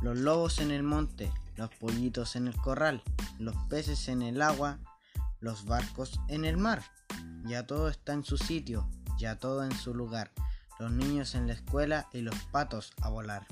[0.00, 3.02] los lobos en el monte, los pollitos en el corral,
[3.38, 4.78] los peces en el agua,
[5.40, 6.82] los barcos en el mar.
[7.44, 8.88] Ya todo está en su sitio,
[9.18, 10.30] ya todo en su lugar,
[10.78, 13.46] los niños en la escuela y los patos a volar.